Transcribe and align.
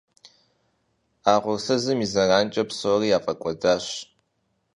А 1.31 1.33
угъурсызым 1.37 1.99
и 2.05 2.07
зэранкӏэ 2.13 2.63
псори 2.69 3.07
яфӏэкӏуэдащ. 3.17 3.85